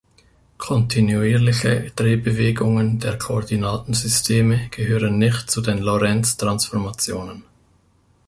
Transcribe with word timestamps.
Kontinuierliche 0.57 1.91
Drehbewegungen 1.95 2.97
der 2.97 3.19
Koordinatensysteme 3.19 4.69
gehören 4.71 5.19
nicht 5.19 5.51
zu 5.51 5.61
den 5.61 5.77
Lorentz-Transformationen. 5.77 7.43